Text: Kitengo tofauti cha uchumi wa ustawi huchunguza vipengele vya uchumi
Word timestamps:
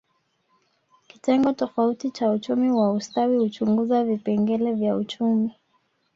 Kitengo 1.07 1.53
tofauti 1.53 2.11
cha 2.11 2.29
uchumi 2.31 2.71
wa 2.71 2.91
ustawi 2.93 3.37
huchunguza 3.37 4.03
vipengele 4.03 4.73
vya 4.73 4.95
uchumi 4.95 5.55